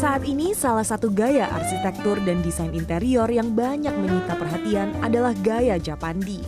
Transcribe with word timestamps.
Saat 0.00 0.24
ini 0.24 0.56
salah 0.56 0.80
satu 0.80 1.12
gaya 1.12 1.44
arsitektur 1.52 2.24
dan 2.24 2.40
desain 2.40 2.72
interior 2.72 3.28
yang 3.28 3.52
banyak 3.52 3.92
menyita 3.92 4.32
perhatian 4.32 4.96
adalah 5.04 5.36
gaya 5.44 5.76
Japandi. 5.76 6.40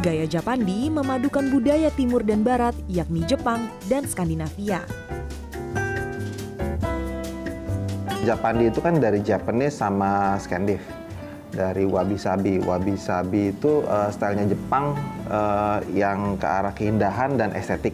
Gaya 0.00 0.24
Japandi 0.24 0.88
memadukan 0.88 1.52
budaya 1.52 1.92
timur 1.92 2.24
dan 2.24 2.40
barat 2.40 2.72
yakni 2.88 3.28
Jepang 3.28 3.68
dan 3.92 4.08
Skandinavia. 4.08 4.88
Japandi 8.24 8.72
itu 8.72 8.80
kan 8.80 8.96
dari 8.96 9.20
Japanese 9.20 9.76
sama 9.76 10.40
Skandiv. 10.40 10.80
Dari 11.52 11.84
wabi 11.84 12.16
sabi. 12.16 12.56
Wabi 12.56 12.96
sabi 12.96 13.52
itu 13.52 13.84
uh, 13.84 14.08
stylenya 14.08 14.48
Jepang 14.48 14.96
uh, 15.28 15.84
yang 15.92 16.40
ke 16.40 16.46
arah 16.48 16.72
keindahan 16.72 17.36
dan 17.36 17.52
estetik. 17.52 17.92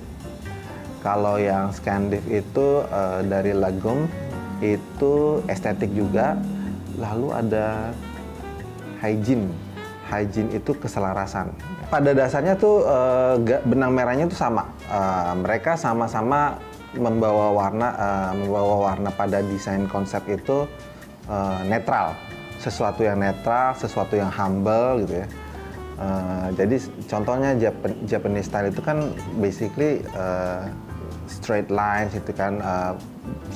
Kalau 1.06 1.38
yang 1.38 1.70
Skandiv 1.70 2.26
itu 2.26 2.82
uh, 2.90 3.22
dari 3.22 3.54
Lagum 3.54 4.10
itu 4.58 5.38
estetik 5.46 5.94
juga. 5.94 6.34
Lalu 6.98 7.28
ada 7.30 7.94
hygiene. 8.98 9.46
Hygiene 10.10 10.50
itu 10.58 10.74
keselarasan 10.74 11.54
pada 11.86 12.10
dasarnya 12.10 12.58
tuh 12.58 12.82
uh, 12.82 13.38
benang 13.62 13.94
merahnya 13.94 14.26
tuh 14.26 14.38
sama. 14.38 14.66
Uh, 14.90 15.34
mereka 15.38 15.78
sama-sama 15.78 16.58
membawa 16.96 17.52
warna 17.54 17.88
uh, 17.94 18.32
membawa 18.34 18.90
warna 18.90 19.10
pada 19.14 19.42
desain 19.44 19.86
konsep 19.86 20.22
itu 20.26 20.66
uh, 21.30 21.60
netral. 21.66 22.18
Sesuatu 22.58 23.06
yang 23.06 23.20
netral, 23.22 23.76
sesuatu 23.78 24.18
yang 24.18 24.32
humble 24.32 25.06
gitu 25.06 25.22
ya. 25.22 25.28
Uh, 25.96 26.48
jadi 26.58 26.76
contohnya 27.08 27.50
Japan, 27.56 27.92
Japanese 28.04 28.48
style 28.52 28.68
itu 28.68 28.82
kan 28.84 28.98
basically 29.40 30.04
uh, 30.12 30.68
straight 31.28 31.70
lines 31.70 32.14
itu 32.14 32.30
kan 32.32 32.58
uh, 32.62 32.94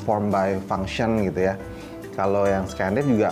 form 0.06 0.28
by 0.28 0.58
function 0.66 1.24
gitu 1.26 1.50
ya. 1.50 1.54
Kalau 2.14 2.44
yang 2.44 2.66
Scandinavian 2.66 3.08
juga 3.16 3.30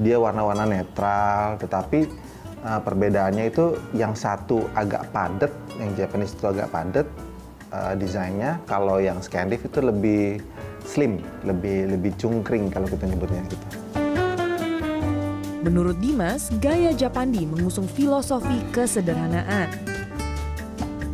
dia 0.00 0.16
warna-warna 0.18 0.66
netral, 0.66 1.54
tetapi 1.62 2.10
uh, 2.66 2.80
perbedaannya 2.82 3.46
itu 3.46 3.78
yang 3.94 4.18
satu 4.18 4.66
agak 4.74 5.06
padat, 5.14 5.52
yang 5.78 5.94
Japanese 5.94 6.34
itu 6.34 6.50
agak 6.50 6.68
padat 6.74 7.06
uh, 7.70 7.94
desainnya. 7.94 8.58
Kalau 8.66 8.98
yang 8.98 9.22
Scandiv 9.22 9.62
itu 9.62 9.78
lebih 9.78 10.42
slim, 10.82 11.22
lebih 11.46 11.94
lebih 11.94 12.12
cungkring 12.18 12.74
kalau 12.74 12.90
kita 12.90 13.06
nyebutnya 13.06 13.42
gitu. 13.46 13.66
Menurut 15.64 15.96
Dimas, 15.96 16.52
gaya 16.60 16.92
Japandi 16.92 17.48
mengusung 17.48 17.88
filosofi 17.88 18.60
kesederhanaan. 18.68 19.93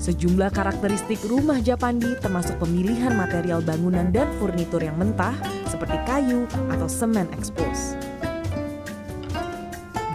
Sejumlah 0.01 0.49
karakteristik 0.49 1.21
rumah 1.29 1.61
Japandi 1.61 2.17
termasuk 2.25 2.57
pemilihan 2.57 3.13
material 3.13 3.61
bangunan 3.61 4.09
dan 4.09 4.33
furnitur 4.41 4.81
yang 4.81 4.97
mentah 4.97 5.37
seperti 5.69 6.01
kayu 6.09 6.49
atau 6.73 6.89
semen 6.89 7.29
expose. 7.37 8.01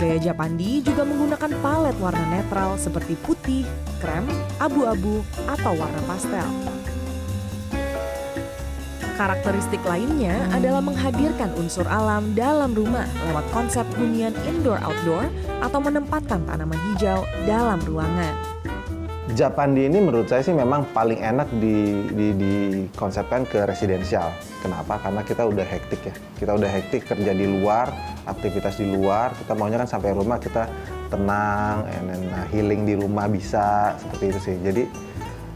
Gaya 0.02 0.18
Japandi 0.18 0.82
juga 0.82 1.06
menggunakan 1.06 1.54
palet 1.62 1.94
warna 2.02 2.26
netral 2.34 2.82
seperti 2.82 3.14
putih, 3.30 3.62
krem, 4.02 4.26
abu-abu, 4.58 5.22
atau 5.46 5.78
warna 5.78 6.02
pastel. 6.10 6.50
Karakteristik 9.22 9.86
lainnya 9.86 10.50
adalah 10.52 10.82
menghadirkan 10.82 11.54
unsur 11.62 11.86
alam 11.88 12.34
dalam 12.34 12.74
rumah 12.74 13.06
lewat 13.30 13.46
konsep 13.54 13.86
hunian 13.96 14.34
indoor-outdoor 14.50 15.30
atau 15.62 15.80
menempatkan 15.80 16.42
tanaman 16.44 16.82
hijau 16.92 17.24
dalam 17.46 17.80
ruangan. 17.86 18.55
Japandi 19.34 19.90
ini 19.90 20.06
menurut 20.06 20.30
saya 20.30 20.46
sih 20.46 20.54
memang 20.54 20.86
paling 20.94 21.18
enak 21.18 21.50
di, 21.58 22.06
di, 22.14 22.28
dikonsepkan 22.38 23.50
ke 23.50 23.66
residensial. 23.66 24.30
Kenapa? 24.62 25.02
Karena 25.02 25.26
kita 25.26 25.50
udah 25.50 25.66
hektik 25.66 25.98
ya. 26.06 26.14
Kita 26.38 26.54
udah 26.54 26.70
hektik 26.70 27.10
kerja 27.10 27.34
di 27.34 27.50
luar, 27.50 27.90
aktivitas 28.30 28.78
di 28.78 28.86
luar. 28.86 29.34
Kita 29.34 29.58
maunya 29.58 29.82
kan 29.82 29.90
sampai 29.90 30.14
rumah 30.14 30.38
kita 30.38 30.70
tenang, 31.10 31.90
and 31.90 32.06
then 32.06 32.24
uh, 32.38 32.46
healing 32.54 32.86
di 32.86 32.94
rumah 32.94 33.26
bisa 33.26 33.98
seperti 33.98 34.24
itu 34.30 34.40
sih. 34.46 34.56
Jadi 34.62 34.84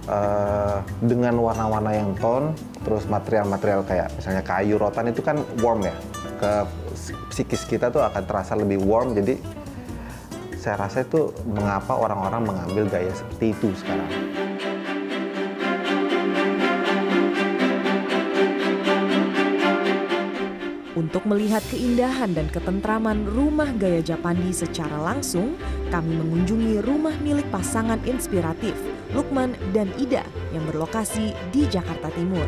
uh, 0.10 0.82
dengan 1.06 1.38
warna-warna 1.38 1.94
yang 1.94 2.18
tone, 2.18 2.58
terus 2.82 3.06
material-material 3.06 3.86
kayak 3.86 4.10
misalnya 4.18 4.42
kayu 4.50 4.82
rotan 4.82 5.14
itu 5.14 5.22
kan 5.22 5.46
warm 5.62 5.86
ya. 5.86 5.94
Ke 6.42 6.66
psikis 7.30 7.70
kita 7.70 7.94
tuh 7.94 8.02
akan 8.02 8.26
terasa 8.26 8.58
lebih 8.58 8.82
warm. 8.82 9.14
Jadi 9.14 9.38
saya 10.60 10.76
rasa 10.76 11.08
itu 11.08 11.32
mengapa 11.48 11.96
orang-orang 11.96 12.44
mengambil 12.44 12.84
gaya 12.92 13.14
seperti 13.16 13.56
itu 13.56 13.72
sekarang. 13.80 14.12
Untuk 21.00 21.24
melihat 21.24 21.64
keindahan 21.72 22.36
dan 22.36 22.52
ketentraman 22.52 23.24
rumah 23.24 23.72
gaya 23.80 24.04
Japandi 24.04 24.52
secara 24.52 25.00
langsung, 25.00 25.56
kami 25.88 26.12
mengunjungi 26.12 26.84
rumah 26.84 27.16
milik 27.24 27.48
pasangan 27.48 28.04
inspiratif, 28.04 28.76
Lukman 29.16 29.56
dan 29.72 29.88
Ida, 29.96 30.28
yang 30.52 30.68
berlokasi 30.68 31.32
di 31.56 31.64
Jakarta 31.72 32.12
Timur. 32.12 32.46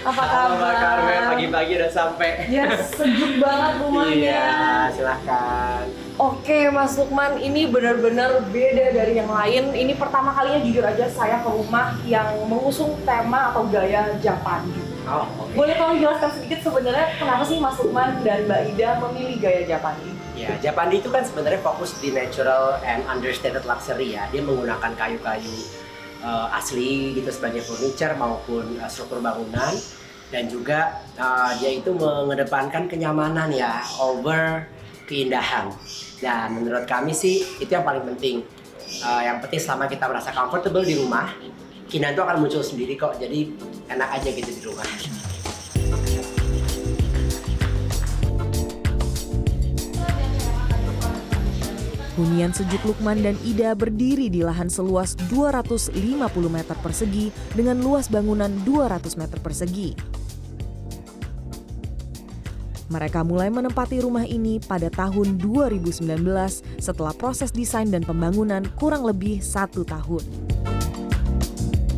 Apa 0.00 0.22
kabar? 0.24 0.56
Mbak 0.56 0.74
Carmen, 0.80 1.22
pagi-pagi 1.36 1.72
udah 1.76 1.90
sampai. 1.92 2.28
Ya, 2.48 2.68
sejuk 2.80 3.32
banget 3.36 3.72
rumahnya. 3.84 4.16
Iya, 4.16 4.48
silahkan. 4.96 5.84
Oke 6.20 6.68
Mas 6.68 7.00
Lukman, 7.00 7.40
ini 7.40 7.64
benar-benar 7.64 8.44
beda 8.52 8.92
dari 8.92 9.16
yang 9.16 9.32
lain. 9.32 9.72
Ini 9.72 9.96
pertama 9.96 10.36
kalinya 10.36 10.60
jujur 10.60 10.84
aja 10.84 11.08
saya 11.08 11.40
ke 11.40 11.48
rumah 11.48 11.96
yang 12.04 12.28
mengusung 12.44 12.92
tema 13.08 13.52
atau 13.52 13.64
gaya 13.68 14.04
Japandi. 14.20 14.76
Oh, 15.08 15.24
oke. 15.24 15.56
Boleh 15.56 15.72
tolong 15.80 15.96
jelaskan 15.96 16.28
sedikit 16.36 16.60
sebenarnya 16.60 17.16
kenapa 17.16 17.42
sih 17.48 17.56
Mas 17.56 17.76
Lukman 17.80 18.20
dan 18.20 18.44
Mbak 18.44 18.60
Ida 18.76 18.88
memilih 19.00 19.36
gaya 19.40 19.62
Japandi? 19.64 20.12
Ya, 20.36 20.52
Japandi 20.60 21.00
itu 21.00 21.08
kan 21.08 21.24
sebenarnya 21.24 21.60
fokus 21.60 21.96
di 22.00 22.12
natural 22.12 22.80
and 22.84 23.04
understated 23.08 23.64
luxury 23.64 24.16
ya. 24.16 24.28
Dia 24.28 24.44
menggunakan 24.44 24.92
kayu-kayu 24.96 25.56
uh, 26.24 26.48
asli 26.56 27.16
gitu 27.16 27.28
sebagai 27.32 27.64
furniture 27.64 28.14
maupun 28.16 28.76
uh, 28.80 28.88
struktur 28.88 29.20
bangunan 29.20 29.74
dan 30.30 30.46
juga 30.46 31.02
uh, 31.18 31.52
dia 31.58 31.74
itu 31.74 31.90
mengedepankan 31.90 32.86
kenyamanan 32.86 33.50
ya 33.50 33.82
over 33.98 34.64
keindahan. 35.10 35.74
Dan 36.22 36.62
menurut 36.62 36.86
kami 36.86 37.10
sih 37.10 37.42
itu 37.58 37.70
yang 37.70 37.82
paling 37.82 38.06
penting. 38.14 38.46
Uh, 39.02 39.22
yang 39.22 39.38
penting 39.42 39.58
selama 39.62 39.86
kita 39.86 40.06
merasa 40.06 40.30
comfortable 40.30 40.82
di 40.82 40.98
rumah, 40.98 41.34
keindahan 41.90 42.14
itu 42.14 42.22
akan 42.22 42.36
muncul 42.38 42.62
sendiri 42.62 42.94
kok. 42.94 43.18
Jadi 43.18 43.50
enak 43.90 44.08
aja 44.22 44.28
gitu 44.30 44.50
di 44.54 44.62
rumah. 44.62 44.86
Hunian 52.20 52.52
sejuk 52.52 52.84
Lukman 52.84 53.24
dan 53.24 53.32
Ida 53.40 53.72
berdiri 53.72 54.28
di 54.28 54.44
lahan 54.44 54.68
seluas 54.68 55.16
250 55.32 55.96
meter 56.52 56.76
persegi 56.84 57.32
dengan 57.56 57.80
luas 57.80 58.12
bangunan 58.12 58.52
200 58.68 59.16
meter 59.16 59.40
persegi. 59.40 59.96
Mereka 62.92 63.24
mulai 63.24 63.48
menempati 63.48 64.04
rumah 64.04 64.28
ini 64.28 64.60
pada 64.60 64.92
tahun 64.92 65.40
2019 65.40 66.04
setelah 66.76 67.16
proses 67.16 67.48
desain 67.56 67.88
dan 67.88 68.04
pembangunan 68.04 68.68
kurang 68.76 69.08
lebih 69.08 69.40
satu 69.40 69.80
tahun. 69.80 70.20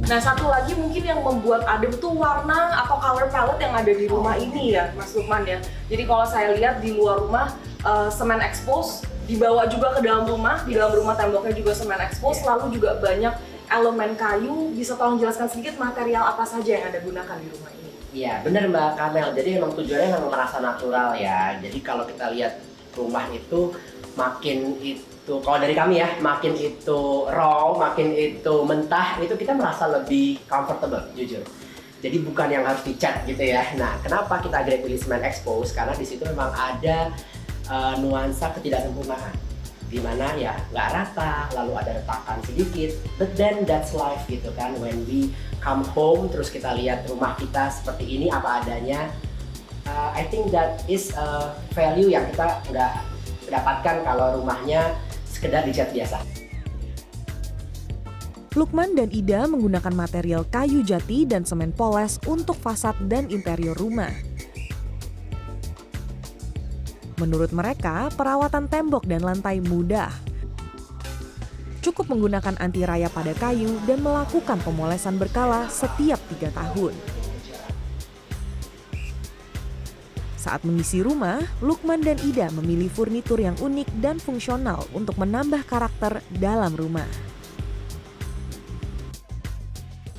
Nah 0.07 0.21
satu 0.23 0.47
lagi 0.47 0.79
mungkin 0.79 1.03
yang 1.03 1.19
membuat 1.25 1.67
adem 1.67 1.91
tuh 1.99 2.15
warna 2.15 2.79
atau 2.87 2.95
color 3.01 3.27
palette 3.27 3.59
yang 3.59 3.75
ada 3.75 3.91
di 3.91 4.07
rumah 4.07 4.39
ini 4.39 4.79
ya 4.79 4.95
Mas 4.95 5.11
Lukman 5.19 5.43
ya. 5.51 5.59
Jadi 5.91 6.07
kalau 6.07 6.23
saya 6.31 6.55
lihat 6.55 6.79
di 6.79 6.95
luar 6.95 7.27
rumah 7.27 7.51
uh, 7.83 8.07
semen 8.07 8.39
expose 8.39 9.03
dibawa 9.27 9.67
juga 9.71 9.95
ke 9.97 10.01
dalam 10.03 10.27
rumah, 10.27 10.63
di 10.67 10.75
dalam 10.75 10.93
rumah 10.93 11.15
temboknya 11.15 11.55
juga 11.55 11.73
semen 11.73 12.01
expose, 12.03 12.43
lalu 12.43 12.79
juga 12.79 12.99
banyak 12.99 13.35
elemen 13.71 14.13
kayu. 14.19 14.75
Bisa 14.75 14.99
tolong 14.99 15.17
jelaskan 15.17 15.49
sedikit 15.49 15.79
material 15.79 16.27
apa 16.27 16.45
saja 16.45 16.71
yang 16.79 16.85
Anda 16.91 17.01
gunakan 17.01 17.37
di 17.41 17.49
rumah 17.49 17.71
ini? 17.73 17.91
Iya, 18.13 18.45
benar 18.45 18.69
Mbak 18.69 18.91
Kamel. 19.01 19.29
Jadi 19.33 19.49
memang 19.57 19.73
tujuannya 19.73 20.09
memang 20.13 20.31
merasa 20.31 20.61
natural 20.61 21.17
ya. 21.17 21.57
Jadi 21.57 21.79
kalau 21.81 22.05
kita 22.05 22.29
lihat 22.37 22.61
rumah 22.93 23.25
itu 23.33 23.73
makin 24.13 24.77
itu 24.85 25.35
kalau 25.41 25.57
dari 25.57 25.73
kami 25.73 26.03
ya, 26.03 26.19
makin 26.21 26.53
itu 26.59 27.01
raw, 27.31 27.73
makin 27.79 28.13
itu 28.13 28.55
mentah, 28.67 29.17
itu 29.23 29.33
kita 29.39 29.57
merasa 29.57 29.89
lebih 29.89 30.43
comfortable, 30.51 31.09
jujur. 31.17 31.41
Jadi 32.03 32.19
bukan 32.27 32.51
yang 32.51 32.67
harus 32.67 32.83
dicat 32.83 33.23
gitu 33.25 33.39
ya. 33.39 33.63
Nah, 33.79 33.95
kenapa 34.03 34.43
kita 34.43 34.61
akhirnya 34.61 34.83
pilih 34.83 34.99
semen 34.99 35.23
expose? 35.23 35.71
Karena 35.71 35.95
di 35.95 36.03
situ 36.03 36.27
memang 36.27 36.51
ada 36.51 37.15
uh, 37.69 37.95
nuansa 38.01 38.51
ketidaksempurnaan 38.57 39.35
di 39.93 40.01
mana 40.01 40.33
ya 40.41 40.57
nggak 40.73 40.89
rata, 40.89 41.53
lalu 41.53 41.77
ada 41.77 42.01
retakan 42.01 42.41
sedikit, 42.49 42.97
but 43.21 43.29
then 43.37 43.69
that's 43.69 43.93
life 43.93 44.25
gitu 44.25 44.49
kan. 44.57 44.73
When 44.81 45.05
we 45.05 45.37
come 45.61 45.85
home 45.93 46.33
terus 46.33 46.49
kita 46.49 46.73
lihat 46.73 47.05
rumah 47.13 47.37
kita 47.37 47.69
seperti 47.69 48.09
ini 48.09 48.33
apa 48.33 48.65
adanya, 48.65 49.13
uh, 49.85 50.17
I 50.17 50.25
think 50.33 50.49
that 50.57 50.81
is 50.89 51.13
a 51.13 51.53
value 51.77 52.09
yang 52.09 52.25
kita 52.33 52.65
nggak 52.73 52.93
dapatkan 53.53 53.97
kalau 54.01 54.41
rumahnya 54.41 54.97
sekedar 55.29 55.69
dicat 55.69 55.93
biasa. 55.93 56.25
Lukman 58.53 58.93
dan 58.93 59.09
Ida 59.13 59.49
menggunakan 59.49 59.93
material 59.97 60.45
kayu 60.49 60.85
jati 60.85 61.25
dan 61.25 61.45
semen 61.45 61.73
poles 61.73 62.21
untuk 62.29 62.57
fasad 62.57 62.97
dan 63.09 63.29
interior 63.33 63.73
rumah. 63.77 64.13
Menurut 67.23 67.55
mereka, 67.55 68.11
perawatan 68.19 68.67
tembok 68.67 69.07
dan 69.07 69.23
lantai 69.23 69.63
mudah. 69.63 70.11
Cukup 71.79 72.11
menggunakan 72.11 72.59
anti 72.59 72.83
raya 72.83 73.07
pada 73.07 73.31
kayu 73.39 73.79
dan 73.87 74.03
melakukan 74.03 74.59
pemolesan 74.67 75.23
berkala 75.23 75.71
setiap 75.71 76.19
tiga 76.35 76.51
tahun. 76.51 76.91
Saat 80.35 80.67
mengisi 80.67 80.99
rumah, 80.99 81.39
Lukman 81.63 82.03
dan 82.03 82.19
Ida 82.27 82.51
memilih 82.59 82.91
furnitur 82.91 83.39
yang 83.39 83.55
unik 83.63 84.03
dan 84.03 84.19
fungsional 84.19 84.83
untuk 84.91 85.15
menambah 85.15 85.63
karakter 85.71 86.27
dalam 86.35 86.75
rumah. 86.75 87.07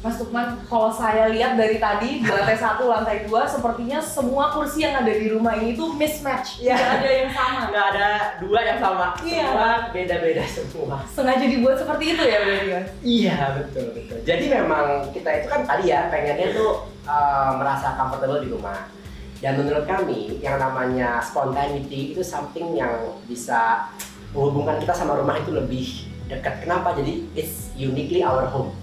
Mas 0.03 0.19
Lukman, 0.19 0.59
kalau 0.67 0.91
saya 0.91 1.31
lihat 1.31 1.55
dari 1.55 1.79
tadi 1.79 2.19
di 2.19 2.27
lantai 2.27 2.59
satu, 2.59 2.91
lantai 2.91 3.23
dua, 3.23 3.47
sepertinya 3.47 4.03
semua 4.03 4.51
kursi 4.51 4.83
yang 4.83 4.99
ada 4.99 5.07
di 5.07 5.31
rumah 5.31 5.55
ini 5.55 5.79
tuh 5.79 5.95
mismatch, 5.95 6.59
nggak 6.59 6.75
ada 6.75 7.07
yang 7.07 7.31
sama. 7.31 7.71
Nggak 7.71 7.85
ada 7.95 8.07
dua 8.43 8.59
yang 8.67 8.79
sama, 8.83 9.15
Iya. 9.23 9.47
semua 9.47 9.69
beda-beda 9.95 10.43
semua. 10.43 10.97
Sengaja 11.07 11.47
dibuat 11.47 11.79
seperti 11.79 12.19
itu 12.19 12.23
ya 12.27 12.37
berarti 12.43 12.67
ya? 12.67 12.81
Iya 12.99 13.35
betul 13.63 13.85
betul. 13.95 14.17
Jadi 14.27 14.45
memang 14.51 15.07
kita 15.15 15.29
itu 15.39 15.47
kan 15.47 15.63
tadi 15.63 15.87
ya 15.87 16.11
pengennya 16.11 16.51
tuh 16.51 16.83
uh, 17.07 17.55
merasa 17.55 17.95
comfortable 17.95 18.43
di 18.43 18.51
rumah. 18.51 18.91
Dan 19.39 19.55
menurut 19.55 19.87
kami 19.87 20.35
yang 20.43 20.59
namanya 20.59 21.23
spontaneity 21.23 22.11
itu 22.11 22.19
something 22.19 22.75
yang 22.75 22.91
bisa 23.23 23.87
menghubungkan 24.35 24.83
kita 24.83 24.91
sama 24.91 25.15
rumah 25.15 25.39
itu 25.39 25.55
lebih 25.55 26.11
dekat. 26.27 26.59
Kenapa? 26.67 26.91
Jadi 26.91 27.23
it's 27.39 27.71
uniquely 27.79 28.19
our 28.19 28.43
home. 28.51 28.82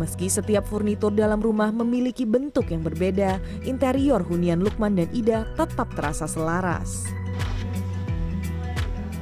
Meski 0.00 0.32
setiap 0.32 0.64
furnitur 0.64 1.12
dalam 1.12 1.36
rumah 1.36 1.68
memiliki 1.68 2.24
bentuk 2.24 2.72
yang 2.72 2.80
berbeda, 2.80 3.36
interior 3.68 4.24
hunian 4.24 4.64
Lukman 4.64 4.96
dan 4.96 5.12
Ida 5.12 5.44
tetap 5.52 5.92
terasa 5.92 6.24
selaras. 6.24 7.04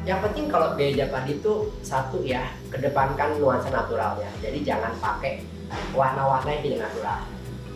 Yang 0.06 0.30
penting 0.30 0.46
kalau 0.46 0.78
gaya 0.78 0.94
Japandi 0.94 1.42
itu 1.42 1.74
satu 1.82 2.22
ya, 2.22 2.54
kedepankan 2.70 3.42
nuansa 3.42 3.74
naturalnya. 3.74 4.30
Jadi 4.38 4.62
jangan 4.62 4.94
pakai 5.02 5.42
warna-warna 5.90 6.48
yang 6.54 6.62
tidak 6.62 6.80
natural. 6.86 7.20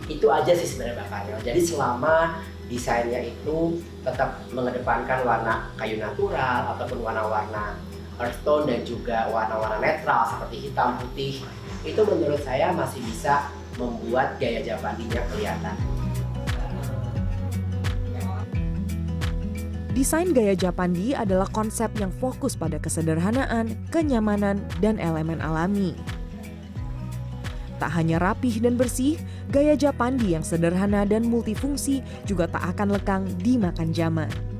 Itu 0.06 0.26
aja 0.31 0.52
sih 0.55 0.67
sebenarnya 0.67 1.02
bakalnya. 1.02 1.43
Jadi 1.43 1.61
selama 1.67 2.38
desainnya 2.70 3.20
itu 3.26 3.82
tetap 4.06 4.41
mengedepankan 4.55 5.26
warna 5.26 5.69
kayu 5.76 5.99
natural 6.00 6.79
ataupun 6.79 7.02
warna-warna 7.02 7.76
earth 8.20 8.40
tone 8.46 8.70
dan 8.70 8.87
juga 8.87 9.31
warna-warna 9.31 9.82
netral 9.82 10.26
seperti 10.28 10.70
hitam 10.70 10.99
putih 11.02 11.43
itu 11.84 12.00
menurut 12.00 12.40
saya 12.40 12.72
masih 12.72 13.02
bisa 13.05 13.52
membuat 13.76 14.38
gaya 14.38 14.62
Japandinya 14.62 15.20
kelihatan. 15.34 15.76
Desain 19.94 20.34
gaya 20.34 20.58
Japandi 20.58 21.14
adalah 21.14 21.46
konsep 21.55 21.87
yang 22.02 22.11
fokus 22.19 22.58
pada 22.58 22.82
kesederhanaan, 22.82 23.78
kenyamanan, 23.94 24.58
dan 24.82 24.99
elemen 24.99 25.38
alami. 25.38 25.94
Tak 27.78 27.94
hanya 27.94 28.19
rapih 28.19 28.58
dan 28.58 28.75
bersih, 28.75 29.14
gaya 29.55 29.78
Japandi 29.78 30.34
yang 30.34 30.43
sederhana 30.43 31.06
dan 31.06 31.22
multifungsi 31.31 32.02
juga 32.26 32.50
tak 32.50 32.75
akan 32.75 32.99
lekang 32.99 33.22
dimakan 33.38 33.94
zaman. 33.94 34.53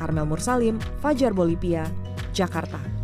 Karmel 0.00 0.24
Mursalim, 0.24 0.80
Fajar 1.04 1.36
Bolivia, 1.36 1.84
Jakarta. 2.32 2.99